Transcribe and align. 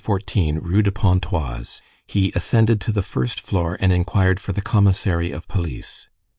14, 0.03 0.57
Rue 0.57 0.81
de 0.81 0.91
Pontoise, 0.91 1.79
he 2.07 2.31
ascended 2.33 2.81
to 2.81 2.91
the 2.91 3.03
first 3.03 3.39
floor 3.39 3.77
and 3.79 3.93
inquired 3.93 4.39
for 4.39 4.51
the 4.51 4.59
commissary 4.59 5.29
of 5.31 5.47
police. 5.47 6.09